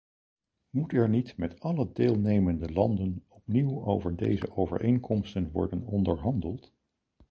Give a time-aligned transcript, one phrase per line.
[0.69, 6.73] Moet er niet met alle deelnemende landen opnieuw over deze overeenkomsten worden onderhandeld?